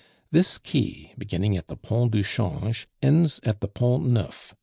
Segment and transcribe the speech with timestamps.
[0.31, 4.55] This quay, beginning at the Pont du Change, ends at the Pont Neuf.